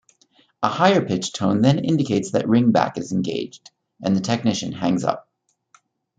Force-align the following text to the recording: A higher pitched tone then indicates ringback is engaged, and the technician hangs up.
A 0.63 0.67
higher 0.67 1.05
pitched 1.05 1.35
tone 1.35 1.61
then 1.61 1.85
indicates 1.85 2.31
ringback 2.31 2.97
is 2.97 3.11
engaged, 3.11 3.69
and 4.03 4.15
the 4.15 4.19
technician 4.21 4.71
hangs 4.71 5.03
up. 5.03 5.29